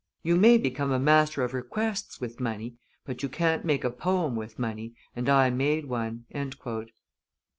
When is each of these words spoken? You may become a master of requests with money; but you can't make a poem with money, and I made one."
You 0.23 0.35
may 0.35 0.57
become 0.57 0.91
a 0.91 0.97
master 0.97 1.43
of 1.43 1.53
requests 1.53 2.19
with 2.19 2.39
money; 2.39 2.73
but 3.05 3.21
you 3.21 3.29
can't 3.29 3.63
make 3.63 3.83
a 3.83 3.91
poem 3.91 4.35
with 4.35 4.57
money, 4.57 4.95
and 5.15 5.29
I 5.29 5.51
made 5.51 5.85
one." 5.85 6.25